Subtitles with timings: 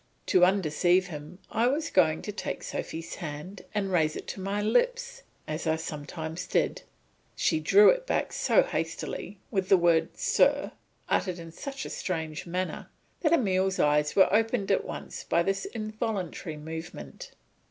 [0.25, 4.59] To undeceive him I was going to take Sophy's hand and raise it to my
[4.59, 6.81] lips as I sometimes did;
[7.35, 10.71] she drew it back so hastily, with the word, "Sir,"
[11.07, 15.65] uttered in such a strange manner that Emile's eyes were opened at once by this
[15.65, 17.33] involuntary movement.